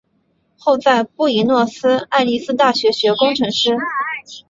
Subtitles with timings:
[0.57, 3.77] 后在布宜诺斯艾利斯大学学工程师。